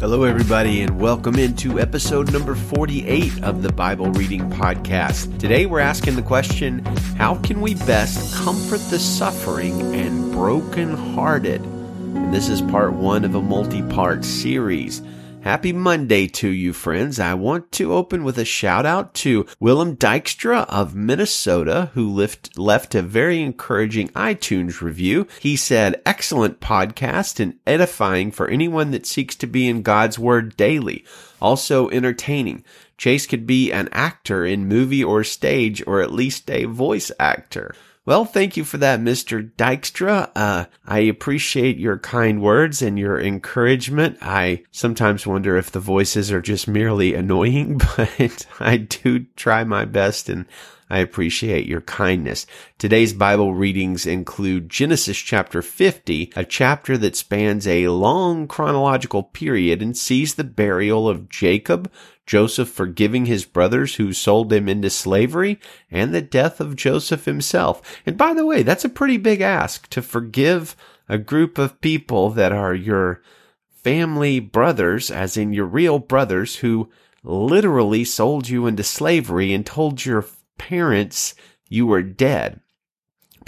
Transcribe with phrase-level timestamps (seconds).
[0.00, 5.38] Hello, everybody, and welcome into episode number 48 of the Bible Reading Podcast.
[5.38, 6.82] Today, we're asking the question
[7.18, 11.60] How can we best comfort the suffering and brokenhearted?
[11.60, 15.02] And this is part one of a multi part series.
[15.42, 17.18] Happy Monday to you, friends.
[17.18, 22.58] I want to open with a shout out to Willem Dykstra of Minnesota, who left,
[22.58, 25.26] left a very encouraging iTunes review.
[25.40, 30.58] He said, excellent podcast and edifying for anyone that seeks to be in God's Word
[30.58, 31.06] daily.
[31.40, 32.62] Also entertaining.
[32.98, 37.74] Chase could be an actor in movie or stage, or at least a voice actor.
[38.06, 39.50] Well, thank you for that, Mr.
[39.56, 40.30] Dykstra.
[40.34, 44.16] Uh, I appreciate your kind words and your encouragement.
[44.22, 49.84] I sometimes wonder if the voices are just merely annoying, but I do try my
[49.84, 50.46] best and
[50.88, 52.46] I appreciate your kindness.
[52.78, 59.82] Today's Bible readings include Genesis chapter 50, a chapter that spans a long chronological period
[59.82, 61.92] and sees the burial of Jacob,
[62.30, 65.58] Joseph forgiving his brothers who sold him into slavery,
[65.90, 68.00] and the death of Joseph himself.
[68.06, 70.76] And by the way, that's a pretty big ask to forgive
[71.08, 73.20] a group of people that are your
[73.68, 76.88] family brothers, as in your real brothers, who
[77.24, 80.24] literally sold you into slavery and told your
[80.56, 81.34] parents
[81.68, 82.60] you were dead.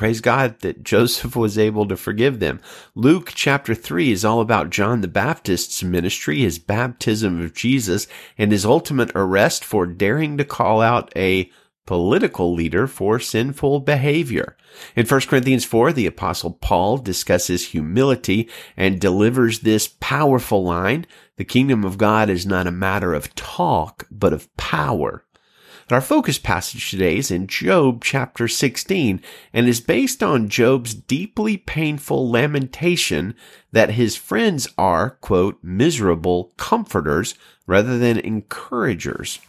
[0.02, 2.60] Praise God that Joseph was able to forgive them.
[2.96, 8.50] Luke chapter 3 is all about John the Baptist's ministry, his baptism of Jesus, and
[8.50, 11.48] his ultimate arrest for daring to call out a
[11.86, 14.56] political leader for sinful behavior.
[14.96, 21.06] In 1 Corinthians 4, the apostle Paul discusses humility and delivers this powerful line.
[21.36, 25.24] The kingdom of God is not a matter of talk, but of power.
[25.90, 29.20] Our focus passage today is in Job chapter 16
[29.52, 33.34] and is based on Job's deeply painful lamentation
[33.72, 37.34] that his friends are, quote, miserable comforters
[37.66, 39.40] rather than encouragers.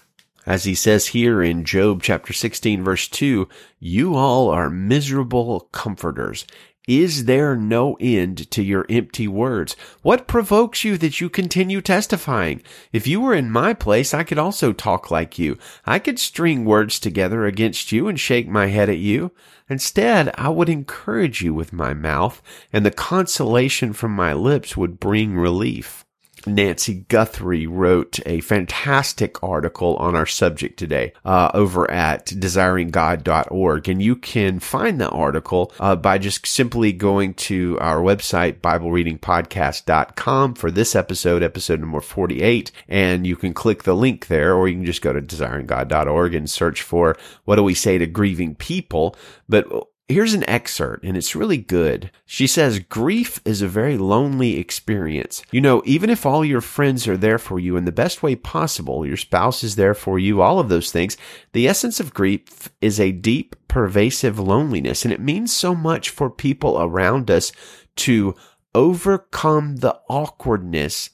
[0.46, 3.48] As he says here in Job chapter 16 verse 2,
[3.80, 6.46] you all are miserable comforters.
[6.88, 9.78] Is there no end to your empty words?
[10.02, 12.62] What provokes you that you continue testifying?
[12.92, 15.58] If you were in my place, I could also talk like you.
[15.86, 19.32] I could string words together against you and shake my head at you.
[19.70, 22.42] Instead, I would encourage you with my mouth,
[22.74, 26.04] and the consolation from my lips would bring relief.
[26.48, 33.90] Nancy Guthrie wrote a fantastic article on our subject today uh, over at desiringgod.org.
[33.90, 40.56] And you can find the article uh, by just simply going to our website, BibleReadingPodcast.com
[40.56, 42.72] for this episode, episode number 48.
[42.88, 46.50] And you can click the link there, or you can just go to desiringgod.org and
[46.50, 49.16] search for what do we say to grieving people.
[49.48, 49.68] But
[50.14, 52.12] Here's an excerpt, and it's really good.
[52.28, 55.42] She says, Grief is a very lonely experience.
[55.50, 58.36] You know, even if all your friends are there for you in the best way
[58.36, 61.18] possible, your spouse is there for you, all of those things,
[61.54, 66.30] the essence of grief is a deep, pervasive loneliness, and it means so much for
[66.30, 67.52] people around us
[67.96, 68.36] to
[68.76, 71.10] overcome the awkwardness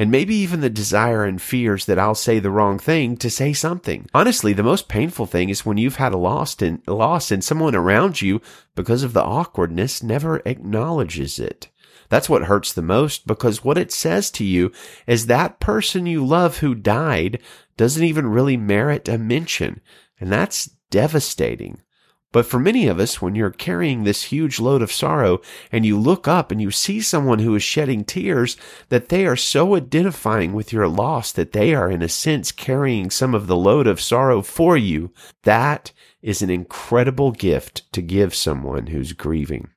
[0.00, 3.52] and maybe even the desire and fears that I'll say the wrong thing to say
[3.52, 4.08] something.
[4.14, 7.74] Honestly, the most painful thing is when you've had a loss and loss and someone
[7.74, 8.40] around you,
[8.74, 11.68] because of the awkwardness, never acknowledges it.
[12.08, 14.72] That's what hurts the most because what it says to you
[15.06, 17.38] is that person you love who died
[17.76, 19.82] doesn't even really merit a mention.
[20.18, 21.82] And that's devastating.
[22.32, 25.40] But for many of us, when you're carrying this huge load of sorrow
[25.72, 28.56] and you look up and you see someone who is shedding tears,
[28.88, 33.10] that they are so identifying with your loss that they are in a sense carrying
[33.10, 35.92] some of the load of sorrow for you, that
[36.22, 39.68] is an incredible gift to give someone who's grieving.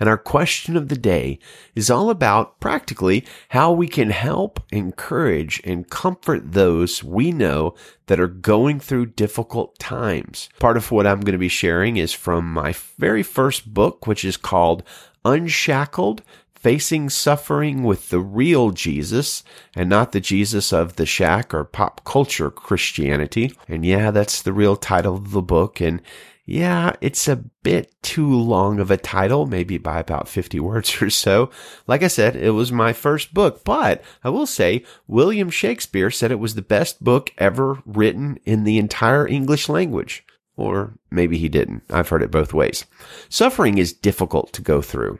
[0.00, 1.38] And our question of the day
[1.74, 7.74] is all about practically how we can help, encourage, and comfort those we know
[8.06, 10.48] that are going through difficult times.
[10.58, 14.24] Part of what I'm going to be sharing is from my very first book, which
[14.24, 14.82] is called
[15.24, 16.22] Unshackled
[16.62, 19.42] facing suffering with the real Jesus
[19.74, 23.52] and not the Jesus of the shack or pop culture Christianity.
[23.66, 25.80] And yeah, that's the real title of the book.
[25.80, 26.00] And
[26.44, 31.10] yeah, it's a bit too long of a title, maybe by about 50 words or
[31.10, 31.50] so.
[31.86, 36.32] Like I said, it was my first book, but I will say William Shakespeare said
[36.32, 40.24] it was the best book ever written in the entire English language.
[40.56, 41.82] Or maybe he didn't.
[41.88, 42.84] I've heard it both ways.
[43.28, 45.18] Suffering is difficult to go through.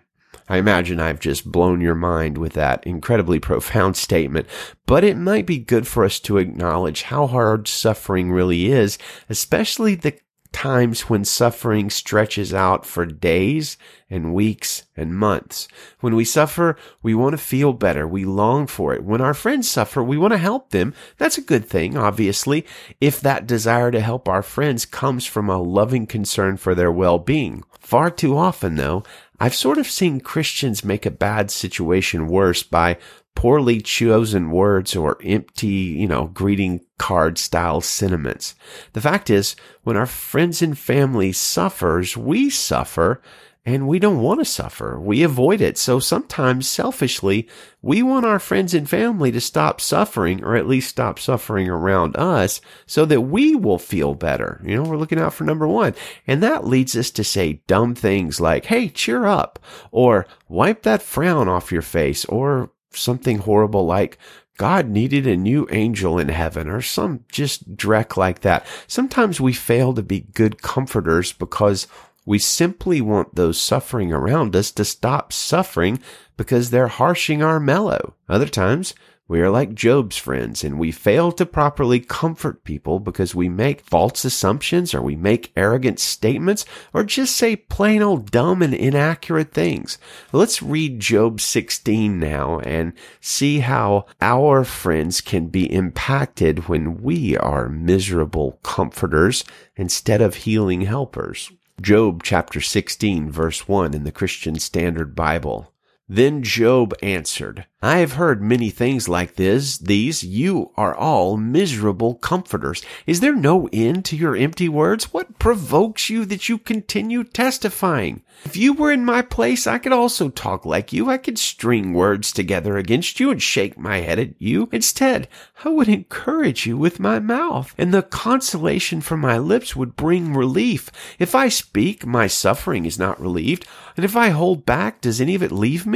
[0.49, 4.47] I imagine I've just blown your mind with that incredibly profound statement,
[4.87, 8.99] but it might be good for us to acknowledge how hard suffering really is,
[9.31, 10.19] especially the
[10.53, 13.77] times when suffering stretches out for days
[14.11, 15.67] and weeks and months.
[16.01, 18.07] When we suffer, we want to feel better.
[18.07, 19.03] We long for it.
[19.03, 20.95] When our friends suffer, we want to help them.
[21.19, 22.67] That's a good thing, obviously,
[23.01, 27.65] if that desire to help our friends comes from a loving concern for their well-being.
[27.81, 29.03] Far too often, though,
[29.41, 32.99] I've sort of seen Christians make a bad situation worse by
[33.34, 38.55] poorly chosen words or empty, you know, greeting card style sentiments.
[38.93, 43.20] The fact is, when our friends and family suffers, we suffer
[43.64, 44.99] and we don't want to suffer.
[44.99, 45.79] We avoid it.
[45.79, 47.49] So sometimes selfishly,
[47.81, 52.17] we want our friends and family to stop suffering or at least stop suffering around
[52.17, 54.61] us so that we will feel better.
[54.64, 55.94] You know, we're looking out for number one.
[56.26, 59.61] And that leads us to say dumb things like, Hey, cheer up
[59.93, 64.19] or wipe that frown off your face or something horrible like,
[64.59, 68.67] God needed a new angel in heaven or some just dreck like that.
[68.87, 71.87] Sometimes we fail to be good comforters because
[72.25, 75.99] we simply want those suffering around us to stop suffering
[76.37, 78.15] because they're harshing our mellow.
[78.29, 78.94] Other times,
[79.32, 83.81] we are like Job's friends and we fail to properly comfort people because we make
[83.81, 89.50] false assumptions or we make arrogant statements or just say plain old dumb and inaccurate
[89.50, 89.96] things.
[90.32, 92.93] Let's read Job 16 now and
[93.23, 99.46] see how our friends can be impacted when we are miserable comforters
[99.76, 101.50] instead of healing helpers.
[101.81, 105.72] Job chapter 16 verse 1 in the Christian Standard Bible.
[106.09, 109.79] Then Job answered, I have heard many things like this.
[109.79, 112.83] These, you are all miserable comforters.
[113.07, 115.13] Is there no end to your empty words?
[115.13, 118.23] What provokes you that you continue testifying?
[118.45, 121.11] If you were in my place, I could also talk like you.
[121.11, 124.69] I could string words together against you and shake my head at you.
[124.71, 125.29] Instead,
[125.65, 130.35] I would encourage you with my mouth, and the consolation from my lips would bring
[130.35, 130.91] relief.
[131.19, 133.67] If I speak, my suffering is not relieved,
[133.97, 135.92] and if I hold back, does any of it leave me?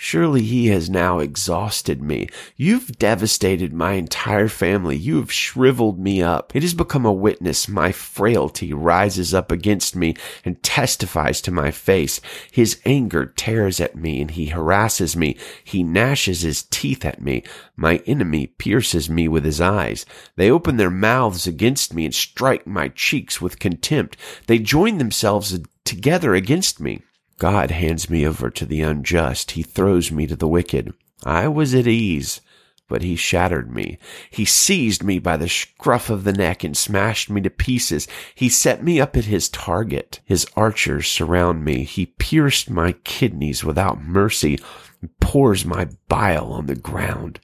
[0.00, 2.28] Surely he has now exhausted me.
[2.56, 4.96] You've devastated my entire family.
[4.96, 6.54] You have shriveled me up.
[6.54, 7.68] It has become a witness.
[7.68, 10.14] My frailty rises up against me
[10.44, 12.20] and testifies to my face.
[12.52, 15.36] His anger tears at me and he harasses me.
[15.64, 17.42] He gnashes his teeth at me.
[17.76, 20.06] My enemy pierces me with his eyes.
[20.36, 24.16] They open their mouths against me and strike my cheeks with contempt.
[24.46, 27.02] They join themselves together against me.
[27.38, 29.52] God hands me over to the unjust.
[29.52, 30.92] He throws me to the wicked.
[31.24, 32.40] I was at ease,
[32.88, 33.98] but he shattered me.
[34.28, 38.08] He seized me by the scruff of the neck and smashed me to pieces.
[38.34, 40.20] He set me up at his target.
[40.24, 41.84] His archers surround me.
[41.84, 44.58] He pierced my kidneys without mercy
[45.00, 47.38] and pours my bile on the ground.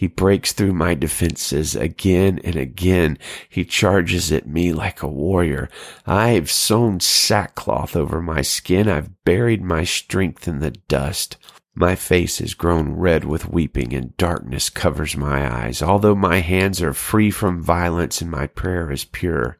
[0.00, 3.18] He breaks through my defenses again and again.
[3.50, 5.68] He charges at me like a warrior.
[6.06, 8.88] I've sewn sackcloth over my skin.
[8.88, 11.36] I've buried my strength in the dust.
[11.74, 15.82] My face has grown red with weeping and darkness covers my eyes.
[15.82, 19.58] Although my hands are free from violence and my prayer is pure,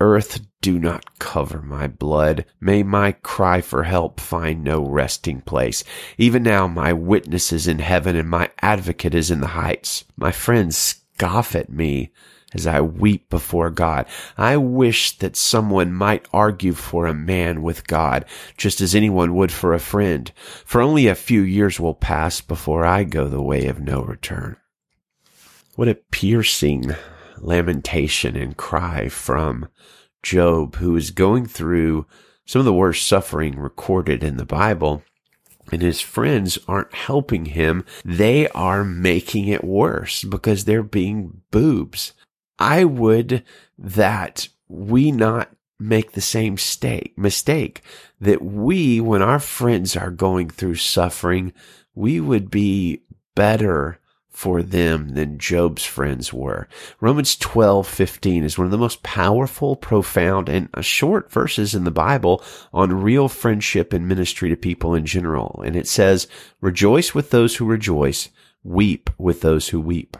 [0.00, 2.44] Earth, do not cover my blood.
[2.60, 5.84] May my cry for help find no resting place.
[6.18, 10.04] Even now, my witness is in heaven and my advocate is in the heights.
[10.16, 12.12] My friends scoff at me
[12.52, 14.06] as I weep before God.
[14.36, 18.24] I wish that someone might argue for a man with God,
[18.56, 20.30] just as anyone would for a friend.
[20.64, 24.56] For only a few years will pass before I go the way of no return.
[25.74, 26.94] What a piercing
[27.38, 29.68] lamentation and cry from
[30.22, 32.06] Job, who is going through
[32.44, 35.02] some of the worst suffering recorded in the Bible.
[35.72, 37.84] And his friends aren't helping him.
[38.04, 42.12] They are making it worse because they're being boobs.
[42.58, 43.42] I would
[43.76, 47.82] that we not make the same mistake, mistake
[48.20, 51.52] that we, when our friends are going through suffering,
[51.94, 53.02] we would be
[53.34, 53.98] better
[54.36, 56.68] for them than Job's friends were.
[57.00, 62.44] Romans 12:15 is one of the most powerful, profound and short verses in the Bible
[62.70, 65.62] on real friendship and ministry to people in general.
[65.64, 66.28] And it says,
[66.60, 68.28] "Rejoice with those who rejoice,
[68.62, 70.18] weep with those who weep."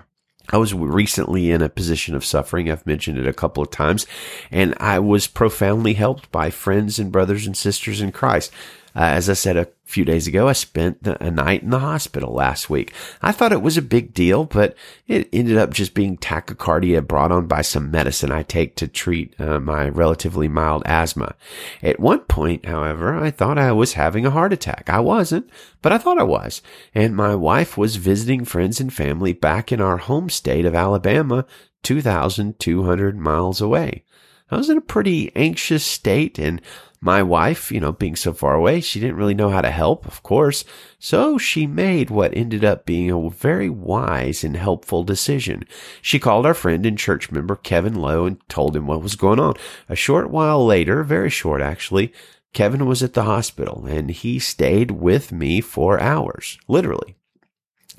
[0.48, 2.70] I was recently in a position of suffering.
[2.70, 4.06] I've mentioned it a couple of times
[4.50, 8.50] and I was profoundly helped by friends and brothers and sisters in Christ.
[8.96, 12.32] Uh, as I said a few days ago, I spent a night in the hospital
[12.32, 12.94] last week.
[13.20, 14.74] I thought it was a big deal, but
[15.06, 19.38] it ended up just being tachycardia brought on by some medicine I take to treat
[19.38, 21.34] uh, my relatively mild asthma.
[21.82, 24.88] At one point, however, I thought I was having a heart attack.
[24.88, 25.50] I wasn't,
[25.82, 26.62] but I thought I was.
[26.94, 31.44] And my wife was visiting friends and family back in our home state of Alabama,
[31.82, 34.04] 2,200 miles away.
[34.50, 36.62] I was in a pretty anxious state and
[37.06, 40.06] my wife, you know, being so far away, she didn't really know how to help,
[40.06, 40.64] of course.
[40.98, 45.62] So she made what ended up being a very wise and helpful decision.
[46.02, 49.38] She called our friend and church member Kevin Lowe and told him what was going
[49.38, 49.54] on.
[49.88, 52.12] A short while later, very short actually,
[52.52, 57.14] Kevin was at the hospital and he stayed with me for hours, literally.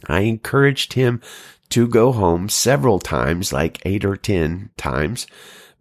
[0.08, 1.22] I encouraged him
[1.70, 5.28] to go home several times, like eight or 10 times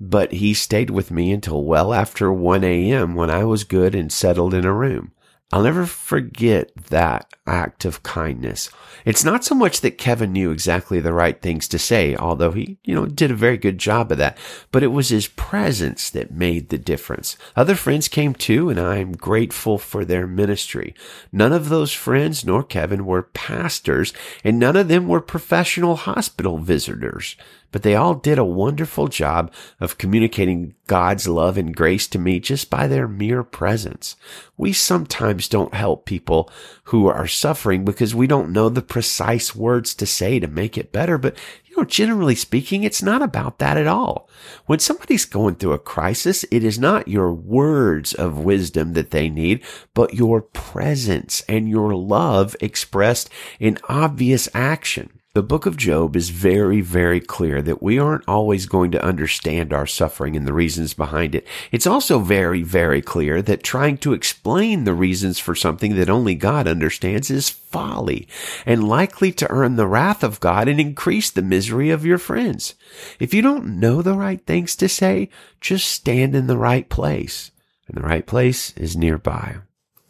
[0.00, 3.14] but he stayed with me until well after 1 a.m.
[3.14, 5.12] when I was good and settled in a room.
[5.52, 8.68] I'll never forget that act of kindness.
[9.04, 12.78] It's not so much that Kevin knew exactly the right things to say, although he,
[12.82, 14.36] you know, did a very good job of that,
[14.72, 17.36] but it was his presence that made the difference.
[17.54, 20.96] Other friends came too, and I'm grateful for their ministry.
[21.30, 24.12] None of those friends nor Kevin were pastors,
[24.42, 27.36] and none of them were professional hospital visitors
[27.76, 32.40] but they all did a wonderful job of communicating God's love and grace to me
[32.40, 34.16] just by their mere presence.
[34.56, 36.50] We sometimes don't help people
[36.84, 40.90] who are suffering because we don't know the precise words to say to make it
[40.90, 44.26] better, but you know, generally speaking, it's not about that at all.
[44.64, 49.28] When somebody's going through a crisis, it is not your words of wisdom that they
[49.28, 53.28] need, but your presence and your love expressed
[53.60, 55.15] in obvious action.
[55.36, 59.70] The book of Job is very, very clear that we aren't always going to understand
[59.70, 61.46] our suffering and the reasons behind it.
[61.70, 66.34] It's also very, very clear that trying to explain the reasons for something that only
[66.34, 68.26] God understands is folly
[68.64, 72.74] and likely to earn the wrath of God and increase the misery of your friends.
[73.20, 75.28] If you don't know the right things to say,
[75.60, 77.50] just stand in the right place.
[77.88, 79.56] And the right place is nearby.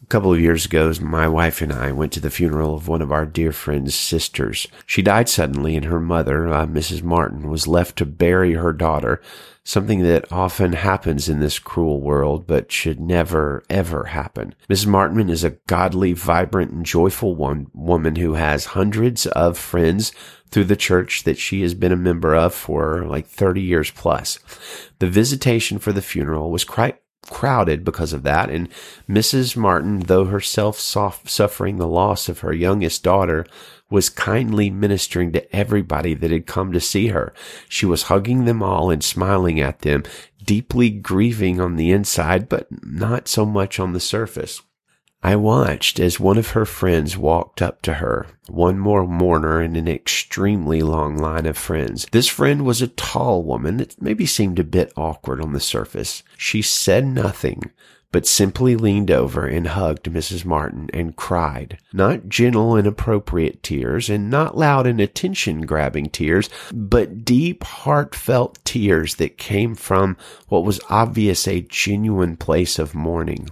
[0.07, 3.01] A couple of years ago, my wife and I went to the funeral of one
[3.01, 4.65] of our dear friend's sisters.
[4.85, 7.03] She died suddenly, and her mother, uh, Mrs.
[7.03, 9.21] Martin, was left to bury her daughter,
[9.65, 14.55] something that often happens in this cruel world, but should never, ever happen.
[14.69, 14.87] Mrs.
[14.87, 20.13] Martin is a godly, vibrant, and joyful one, woman who has hundreds of friends
[20.51, 24.39] through the church that she has been a member of for like 30 years plus.
[24.99, 28.49] The visitation for the funeral was quite crowded because of that.
[28.49, 28.69] And
[29.09, 29.55] Mrs.
[29.55, 33.45] Martin, though herself soft, suffering the loss of her youngest daughter,
[33.89, 37.33] was kindly ministering to everybody that had come to see her.
[37.69, 40.03] She was hugging them all and smiling at them,
[40.43, 44.61] deeply grieving on the inside, but not so much on the surface.
[45.23, 49.75] I watched as one of her friends walked up to her, one more mourner in
[49.75, 52.05] an extremely long line of friends.
[52.11, 56.21] This friend was a tall woman that maybe seemed a bit awkward on the surface.
[56.37, 57.71] She said nothing,
[58.11, 60.45] but simply leaned over and hugged Mrs.
[60.45, 61.79] Martin and cried.
[61.91, 68.59] Not gentle and appropriate tears and not loud and attention grabbing tears, but deep heartfelt
[68.63, 70.15] tears that came from
[70.47, 73.49] what was obvious a genuine place of mourning.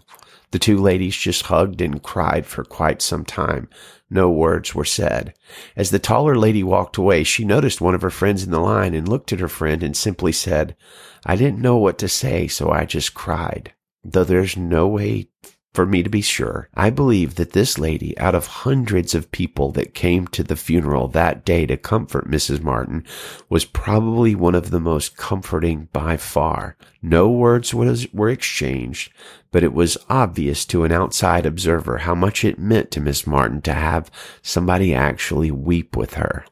[0.55, 3.67] The two ladies just hugged and cried for quite some time.
[4.09, 5.33] No words were said.
[5.75, 8.93] As the taller lady walked away, she noticed one of her friends in the line
[8.93, 10.77] and looked at her friend and simply said,
[11.25, 13.73] I didn't know what to say, so I just cried.
[14.01, 15.27] Though there's no way
[15.75, 16.69] for me to be sure.
[16.73, 21.07] I believe that this lady, out of hundreds of people that came to the funeral
[21.09, 22.61] that day to comfort Mrs.
[22.61, 23.05] Martin,
[23.49, 26.77] was probably one of the most comforting by far.
[27.01, 29.11] No words was, were exchanged,
[29.51, 33.61] but it was obvious to an outside observer how much it meant to Miss Martin
[33.63, 34.09] to have
[34.41, 36.45] somebody actually weep with her.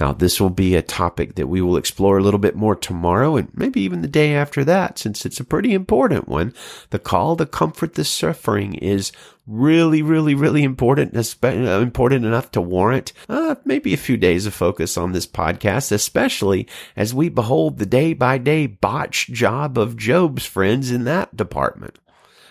[0.00, 3.36] Now, this will be a topic that we will explore a little bit more tomorrow
[3.36, 6.54] and maybe even the day after that, since it's a pretty important one.
[6.90, 9.12] The call to comfort the suffering is
[9.46, 14.96] really, really, really important, important enough to warrant uh, maybe a few days of focus
[14.96, 16.66] on this podcast, especially
[16.96, 21.98] as we behold the day by day botched job of Job's friends in that department.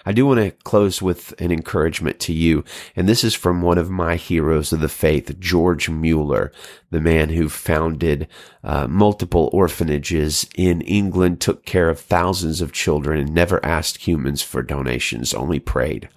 [0.06, 2.64] I do want to close with an encouragement to you.
[2.96, 6.52] And this is from one of my heroes of the faith, George Mueller,
[6.90, 8.28] the man who founded
[8.64, 14.42] uh, multiple orphanages in England, took care of thousands of children and never asked humans
[14.42, 16.10] for donations, only prayed.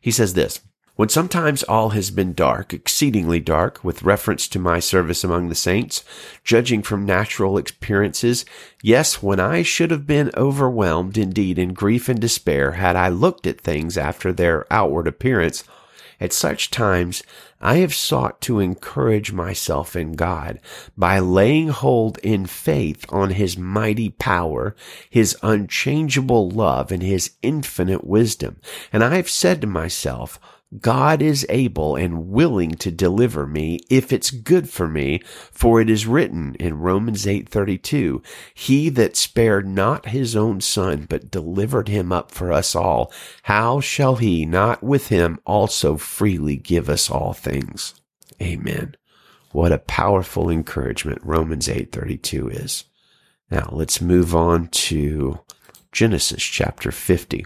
[0.00, 0.60] He says this,
[0.96, 5.54] when sometimes all has been dark, exceedingly dark, with reference to my service among the
[5.54, 6.04] saints,
[6.44, 8.44] judging from natural experiences,
[8.82, 13.46] yes, when I should have been overwhelmed indeed in grief and despair had I looked
[13.46, 15.64] at things after their outward appearance,
[16.20, 17.22] at such times
[17.60, 20.60] I have sought to encourage myself in God
[20.96, 24.76] by laying hold in faith on His mighty power,
[25.08, 28.60] His unchangeable love, and His infinite wisdom.
[28.92, 30.38] And I have said to myself,
[30.80, 35.90] God is able and willing to deliver me if it's good for me, for it
[35.90, 38.22] is written in Romans 8:32,
[38.54, 43.12] he that spared not his own son but delivered him up for us all,
[43.42, 47.94] how shall he not with him also freely give us all things?
[48.40, 48.96] Amen.
[49.50, 52.84] What a powerful encouragement Romans 8:32 is.
[53.50, 55.40] Now, let's move on to
[55.92, 57.44] Genesis chapter 50.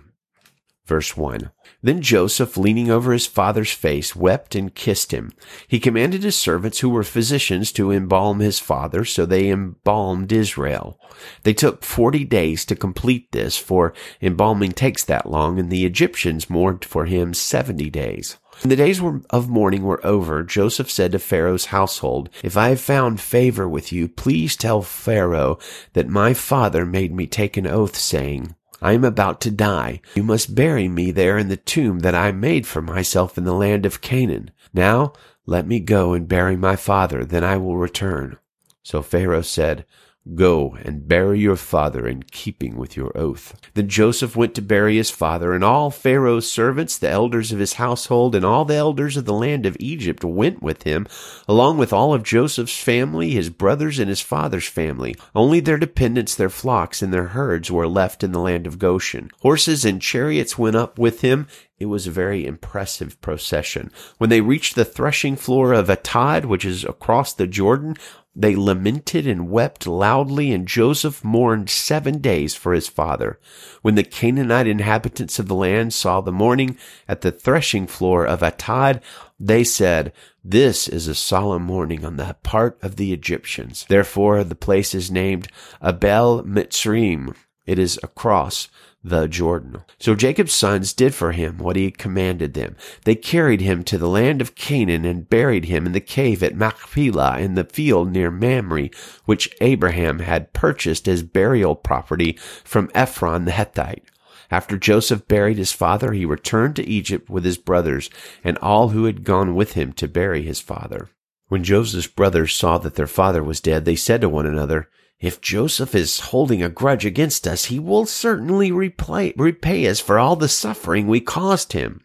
[0.87, 1.51] Verse 1.
[1.83, 5.33] Then Joseph, leaning over his father's face, wept and kissed him.
[5.67, 10.99] He commanded his servants, who were physicians, to embalm his father, so they embalmed Israel.
[11.43, 16.49] They took forty days to complete this, for embalming takes that long, and the Egyptians
[16.49, 18.39] mourned for him seventy days.
[18.63, 22.81] When the days of mourning were over, Joseph said to Pharaoh's household, If I have
[22.81, 25.59] found favor with you, please tell Pharaoh
[25.93, 30.01] that my father made me take an oath, saying, I am about to die.
[30.15, 33.55] You must bury me there in the tomb that I made for myself in the
[33.55, 34.51] land of Canaan.
[34.75, 35.13] Now
[35.47, 38.37] let me go and bury my father, then I will return.
[38.83, 39.87] So Pharaoh said,
[40.35, 43.55] Go and bury your father in keeping with your oath.
[43.75, 47.75] Then Joseph went to bury his father, and all Pharaoh's servants, the elders of his
[47.75, 51.07] household, and all the elders of the land of Egypt went with him,
[51.47, 55.15] along with all of Joseph's family, his brothers, and his father's family.
[55.33, 59.31] Only their dependents, their flocks, and their herds were left in the land of Goshen.
[59.43, 61.47] Horses and chariots went up with him,
[61.79, 63.91] it was a very impressive procession.
[64.17, 67.97] When they reached the threshing floor of Atad, which is across the Jordan,
[68.39, 73.41] they lamented and wept loudly, and Joseph mourned seven days for his father.
[73.81, 76.77] When the Canaanite inhabitants of the land saw the mourning
[77.09, 79.01] at the threshing floor of Atad,
[79.41, 80.13] they said,
[80.45, 83.87] This is a solemn mourning on the part of the Egyptians.
[83.89, 85.49] Therefore the place is named
[85.83, 87.35] Abel Mitzrayim.
[87.65, 88.69] It is across
[89.09, 89.85] the Jordan.
[90.01, 92.77] So Jacob's sons did for him what he commanded them.
[93.05, 96.57] They carried him to the land of Canaan and buried him in the cave at
[96.57, 98.91] Machpelah in the field near Mamre,
[99.25, 102.33] which Abraham had purchased as burial property
[102.65, 104.05] from Ephron the Hittite.
[104.51, 108.11] After Joseph buried his father, he returned to Egypt with his brothers
[108.43, 111.11] and all who had gone with him to bury his father.
[111.49, 114.89] When Joseph's brothers saw that their father was dead, they said to one another,
[115.21, 120.19] if Joseph is holding a grudge against us, he will certainly repay, repay us for
[120.19, 122.03] all the suffering we caused him.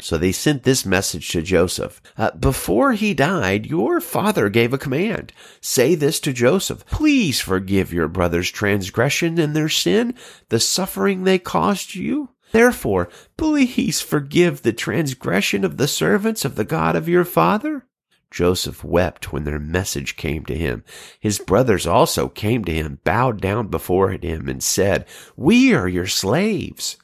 [0.00, 2.00] So they sent this message to Joseph.
[2.16, 5.32] Uh, before he died, your father gave a command.
[5.60, 6.84] Say this to Joseph.
[6.86, 10.14] Please forgive your brother's transgression and their sin,
[10.48, 12.30] the suffering they caused you.
[12.52, 17.86] Therefore, please forgive the transgression of the servants of the God of your father.
[18.34, 20.82] Joseph wept when their message came to him.
[21.20, 26.08] His brothers also came to him, bowed down before him, and said, We are your
[26.08, 26.96] slaves.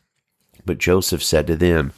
[0.66, 1.92] But Joseph said to them,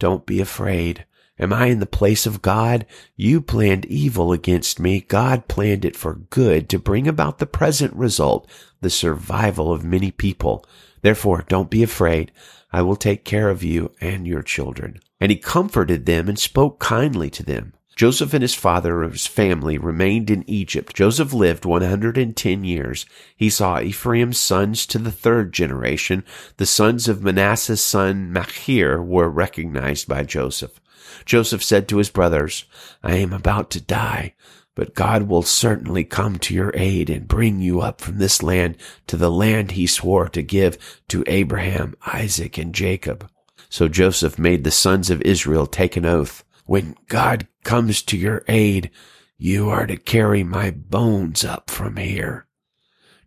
[0.00, 1.06] Don't be afraid.
[1.38, 2.84] Am I in the place of God?
[3.16, 5.00] You planned evil against me.
[5.00, 10.10] God planned it for good to bring about the present result, the survival of many
[10.10, 10.66] people.
[11.02, 12.32] Therefore, don't be afraid.
[12.72, 14.98] I will take care of you and your children.
[15.20, 17.74] And he comforted them and spoke kindly to them.
[17.94, 20.94] Joseph and his father and his family remained in Egypt.
[20.94, 23.06] Joseph lived 110 years.
[23.36, 26.24] He saw Ephraim's sons to the third generation.
[26.56, 30.80] The sons of Manasseh's son Machir were recognized by Joseph.
[31.24, 32.64] Joseph said to his brothers,
[33.02, 34.34] I am about to die,
[34.74, 38.78] but God will certainly come to your aid and bring you up from this land
[39.06, 40.78] to the land he swore to give
[41.08, 43.28] to Abraham, Isaac, and Jacob.
[43.68, 46.44] So Joseph made the sons of Israel take an oath.
[46.64, 48.90] When God comes to your aid,
[49.38, 52.46] you are to carry my bones up from here.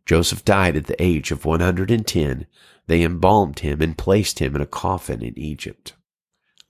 [0.05, 2.45] Joseph died at the age of 110.
[2.87, 5.93] They embalmed him and placed him in a coffin in Egypt.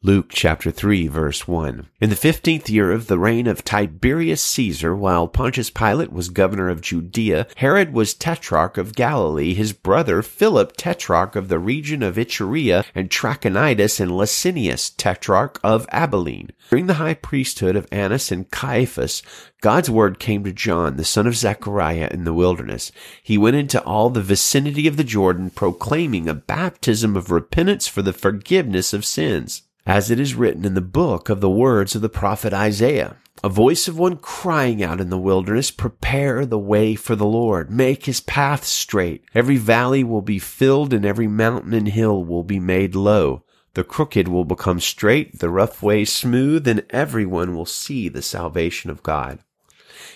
[0.06, 1.88] Luke chapter 3 verse 1.
[2.00, 6.70] In the fifteenth year of the reign of Tiberius Caesar, while Pontius Pilate was governor
[6.70, 12.20] of Judea, Herod was tetrarch of Galilee, his brother Philip tetrarch of the region of
[12.20, 16.52] Iturea, and Trachonitis and Lysanias tetrarch of Abilene.
[16.70, 19.24] During the high priesthood of Annas and Caiaphas,
[19.62, 22.92] God's word came to John, the son of Zechariah, in the wilderness.
[23.24, 28.04] He went into all the vicinity of the Jordan, proclaiming a baptism of repentance for
[28.04, 32.02] the forgiveness of sins as it is written in the book of the words of
[32.02, 33.18] the prophet Isaiah.
[33.44, 37.70] A voice of one crying out in the wilderness, prepare the way for the Lord,
[37.70, 39.24] make his path straight.
[39.36, 43.44] Every valley will be filled and every mountain and hill will be made low.
[43.76, 48.90] The crooked will become straight, the rough way smooth, and everyone will see the salvation
[48.90, 49.40] of God.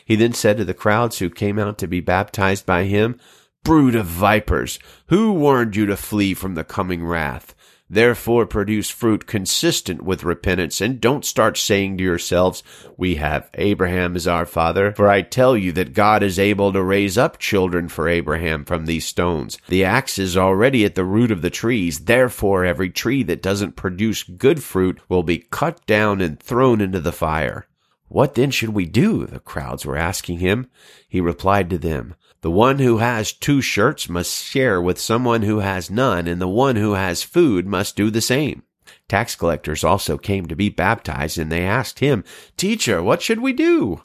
[0.05, 3.19] He then said to the crowds who came out to be baptized by him,
[3.63, 7.53] Brood of vipers, who warned you to flee from the coming wrath?
[7.89, 12.62] Therefore produce fruit consistent with repentance and don't start saying to yourselves,
[12.97, 14.93] we have Abraham as our father.
[14.93, 18.86] For I tell you that God is able to raise up children for Abraham from
[18.86, 19.58] these stones.
[19.69, 22.02] The axe is already at the root of the trees.
[22.02, 26.99] Therefore every tree that doesn't produce good fruit will be cut down and thrown into
[26.99, 27.65] the fire.
[28.08, 29.25] What then should we do?
[29.25, 30.67] The crowds were asking him.
[31.08, 35.60] He replied to them, The one who has two shirts must share with someone who
[35.60, 38.63] has none, and the one who has food must do the same.
[39.08, 42.23] Tax collectors also came to be baptized, and they asked him,
[42.56, 44.04] Teacher, what should we do?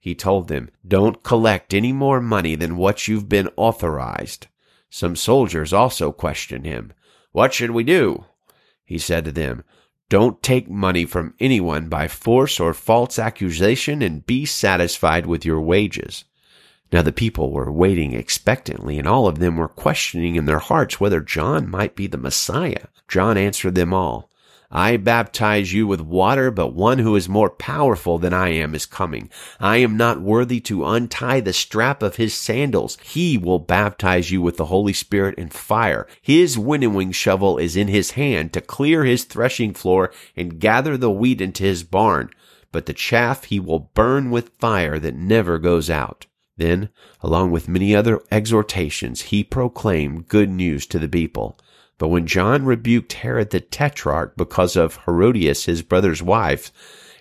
[0.00, 4.48] He told them, Don't collect any more money than what you've been authorized.
[4.90, 6.92] Some soldiers also questioned him,
[7.32, 8.24] What should we do?
[8.84, 9.64] He said to them,
[10.08, 15.60] don't take money from anyone by force or false accusation and be satisfied with your
[15.60, 16.24] wages.
[16.92, 21.00] Now the people were waiting expectantly, and all of them were questioning in their hearts
[21.00, 22.86] whether John might be the Messiah.
[23.08, 24.30] John answered them all,
[24.70, 28.84] I baptize you with water, but one who is more powerful than I am is
[28.84, 29.30] coming.
[29.60, 32.98] I am not worthy to untie the strap of his sandals.
[33.02, 36.08] He will baptize you with the Holy Spirit and fire.
[36.20, 41.10] His winnowing shovel is in his hand to clear his threshing floor and gather the
[41.10, 42.30] wheat into his barn,
[42.72, 46.26] but the chaff he will burn with fire that never goes out.
[46.56, 46.88] Then,
[47.20, 51.58] along with many other exhortations, he proclaimed good news to the people.
[51.98, 56.72] But when John rebuked Herod the Tetrarch because of Herodias, his brother's wife,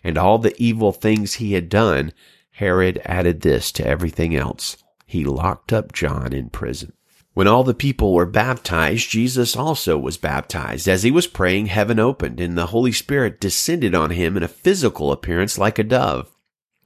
[0.04, 2.14] and all the evil things he had done,
[2.52, 4.78] Herod added this to everything else.
[5.06, 6.94] He locked up John in prison.
[7.34, 10.88] When all the people were baptized, Jesus also was baptized.
[10.88, 14.48] As he was praying, heaven opened, and the Holy Spirit descended on him in a
[14.48, 16.34] physical appearance like a dove.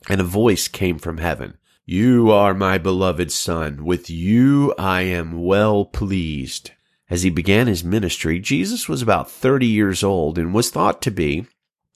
[0.09, 1.58] And a voice came from heaven.
[1.91, 3.83] You are my beloved Son.
[3.83, 6.69] With you I am well pleased.
[7.09, 11.09] As he began his ministry, Jesus was about 30 years old and was thought to
[11.09, 11.47] be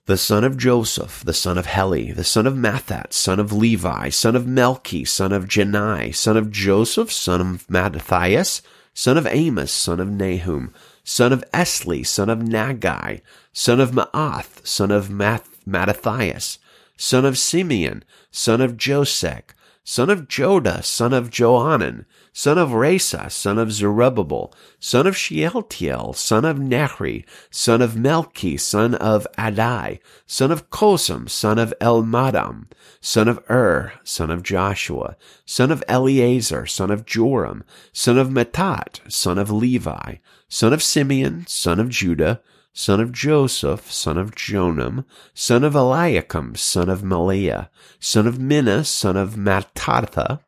[0.08, 4.10] the son of Joseph, the son of Heli, the son of Matthat, son of Levi,
[4.10, 8.64] son of Melchi, son of Jannai, son of Joseph, son of Mattathias,
[8.96, 14.66] son of Amos, son of Nahum, son of Esli, son of Naggai, son of Maath,
[14.66, 16.58] son of Math- Mattathias,
[16.98, 19.54] son of Simeon, son of Josech,
[19.84, 26.14] son of Joda, son of Johanan, son of Rhesa, son of Zerubbabel, son of Shealtiel,
[26.14, 32.68] son of Neri, son of Melchi, son of Adai, son of Cosam, son of Elmadam,
[33.02, 39.00] son of Ur, son of Joshua, son of Eleazar, son of Joram, son of Matthat,
[39.12, 40.16] son of Levi,
[40.48, 42.42] son of Simeon, son of Judah,
[42.74, 45.06] son of Joseph, son of Jonam,
[45.36, 50.40] son of Eliakim, son of Melea, son of Menna, son of Mattatha,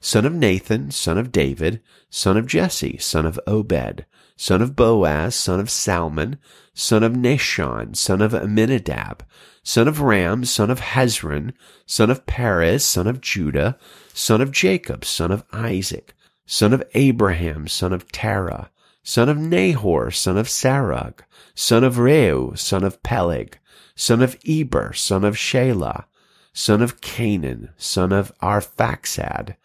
[0.00, 5.34] son of Nathan, son of David, son of Jesse, son of Obed, son of Boaz,
[5.34, 6.38] son of Salmon,
[6.72, 9.20] son of Nahshon, son of Amminadab,
[9.62, 11.52] son of Ram, son of Hezron,
[11.86, 13.76] son of Perez, son of Judah,
[14.14, 16.14] son of Jacob, son of Isaac,
[16.46, 18.70] son of Abraham, son of Terah,
[19.02, 21.20] son of Nahor, son of Serug,
[21.54, 23.58] son of Reu, son of Peleg,
[23.94, 26.04] son of Eber, son of Shelah,
[26.52, 29.56] son of Cainan, son of Arphaxad,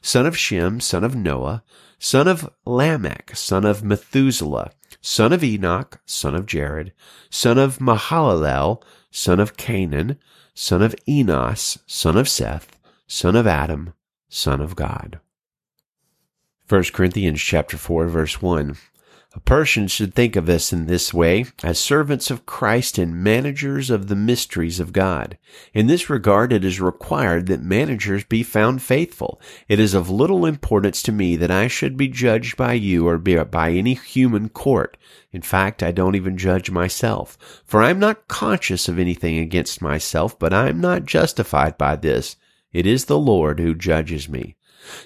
[0.00, 1.62] son of Shem, son of Noah,
[1.98, 6.92] son of Lamech, son of Methuselah, son of Enoch, son of Jared,
[7.30, 10.18] son of Mahalalel, son of Cainan,
[10.54, 13.94] son of Enos, son of Seth, son of Adam,
[14.28, 15.20] son of God.
[16.66, 18.74] 1 Corinthians chapter 4 verse 1
[19.34, 23.90] a person should think of us in this way as servants of Christ and managers
[23.90, 25.36] of the mysteries of God.
[25.74, 29.40] In this regard, it is required that managers be found faithful.
[29.68, 33.18] It is of little importance to me that I should be judged by you or
[33.18, 34.96] by any human court.
[35.32, 39.82] In fact, I don't even judge myself, for I am not conscious of anything against
[39.82, 42.36] myself, but I am not justified by this.
[42.72, 44.56] It is the Lord who judges me.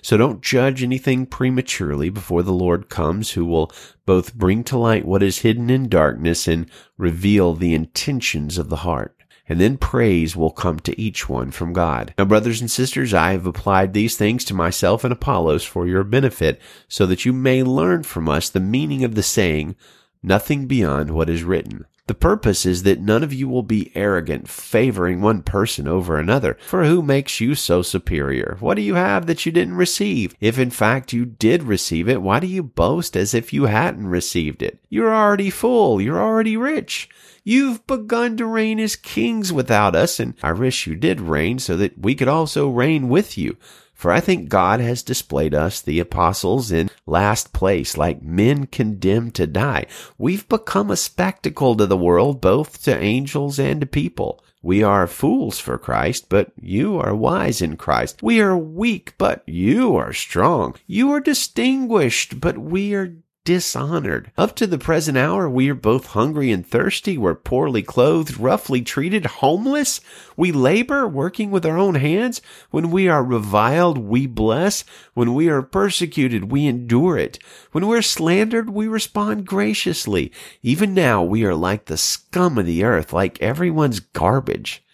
[0.02, 3.72] So don't judge anything prematurely before the Lord comes, who will
[4.06, 8.76] both bring to light what is hidden in darkness and reveal the intentions of the
[8.76, 9.14] heart.
[9.50, 12.12] And then praise will come to each one from God.
[12.18, 16.04] Now, brothers and sisters, I have applied these things to myself and Apollos for your
[16.04, 19.74] benefit, so that you may learn from us the meaning of the saying,
[20.22, 21.86] nothing beyond what is written.
[22.08, 26.56] The purpose is that none of you will be arrogant, favoring one person over another.
[26.66, 28.56] For who makes you so superior?
[28.60, 30.34] What do you have that you didn't receive?
[30.40, 34.06] If in fact you did receive it, why do you boast as if you hadn't
[34.06, 34.78] received it?
[34.88, 36.00] You're already full.
[36.00, 37.10] You're already rich.
[37.44, 41.76] You've begun to reign as kings without us, and I wish you did reign so
[41.76, 43.58] that we could also reign with you.
[43.98, 49.34] For I think God has displayed us, the apostles, in last place, like men condemned
[49.34, 49.86] to die.
[50.16, 54.40] We've become a spectacle to the world, both to angels and to people.
[54.62, 58.22] We are fools for Christ, but you are wise in Christ.
[58.22, 60.76] We are weak, but you are strong.
[60.86, 63.16] You are distinguished, but we are
[63.48, 64.30] dishonored.
[64.36, 67.16] Up to the present hour, we are both hungry and thirsty.
[67.16, 70.02] We're poorly clothed, roughly treated, homeless.
[70.36, 72.42] We labor, working with our own hands.
[72.70, 74.84] When we are reviled, we bless.
[75.14, 77.38] When we are persecuted, we endure it.
[77.72, 80.30] When we're slandered, we respond graciously.
[80.62, 84.84] Even now, we are like the scum of the earth, like everyone's garbage.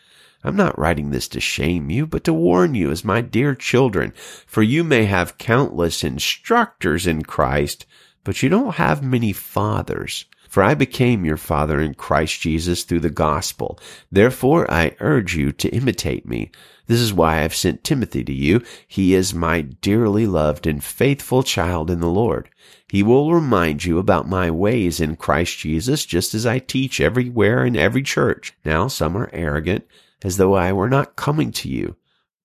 [0.45, 4.13] I'm not writing this to shame you, but to warn you as my dear children,
[4.47, 7.85] for you may have countless instructors in Christ,
[8.25, 10.25] but you don't have many fathers.
[10.49, 13.79] For I became your father in Christ Jesus through the gospel.
[14.13, 16.51] Therefore I urge you to imitate me.
[16.87, 18.63] This is why I have sent Timothy to you.
[18.87, 22.51] He is my dearly loved and faithful child in the Lord.
[22.89, 27.65] He will remind you about my ways in Christ Jesus, just as I teach everywhere
[27.65, 28.55] in every church.
[28.65, 29.85] Now some are arrogant,
[30.23, 31.97] as though I were not coming to you.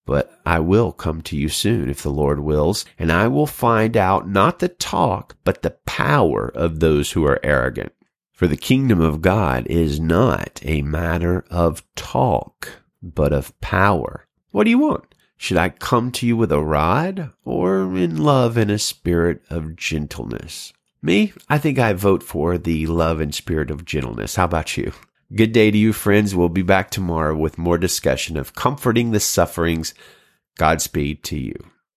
[0.09, 3.95] But I will come to you soon, if the Lord wills, and I will find
[3.95, 7.93] out not the talk, but the power of those who are arrogant.
[8.31, 14.25] For the kingdom of God is not a matter of talk, but of power.
[14.49, 15.13] What do you want?
[15.37, 19.75] Should I come to you with a rod, or in love and a spirit of
[19.75, 20.73] gentleness?
[21.03, 24.37] Me, I think I vote for the love and spirit of gentleness.
[24.37, 24.91] How about you?
[25.35, 26.35] Good day to you, friends.
[26.35, 29.93] We'll be back tomorrow with more discussion of comforting the sufferings.
[30.57, 31.53] Godspeed to you.